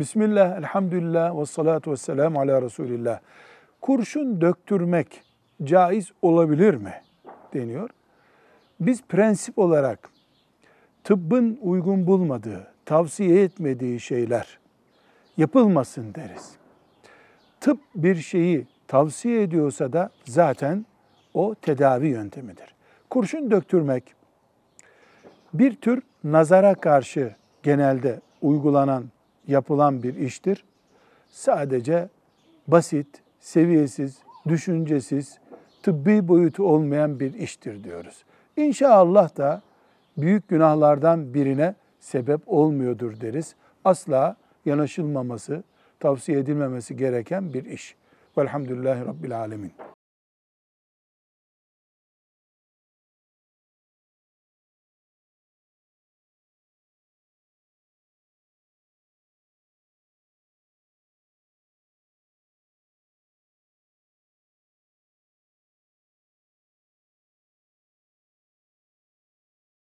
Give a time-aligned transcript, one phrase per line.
[0.00, 3.20] Bismillah, elhamdülillah ve salatu ve selamu ala Resulillah.
[3.80, 5.22] Kurşun döktürmek
[5.64, 6.94] caiz olabilir mi?
[7.54, 7.90] deniyor.
[8.80, 10.10] Biz prensip olarak
[11.04, 14.58] tıbbın uygun bulmadığı, tavsiye etmediği şeyler
[15.36, 16.50] yapılmasın deriz.
[17.60, 20.86] Tıp bir şeyi tavsiye ediyorsa da zaten
[21.34, 22.74] o tedavi yöntemidir.
[23.10, 24.14] Kurşun döktürmek
[25.54, 29.04] bir tür nazara karşı genelde uygulanan,
[29.50, 30.64] yapılan bir iştir.
[31.30, 32.08] Sadece
[32.68, 33.06] basit,
[33.40, 34.18] seviyesiz,
[34.48, 35.38] düşüncesiz,
[35.82, 38.24] tıbbi boyutu olmayan bir iştir diyoruz.
[38.56, 39.62] İnşallah da
[40.16, 43.54] büyük günahlardan birine sebep olmuyordur deriz.
[43.84, 45.62] Asla yanaşılmaması,
[46.00, 47.96] tavsiye edilmemesi gereken bir iş.
[48.38, 49.72] Velhamdülillahi Rabbil Alemin.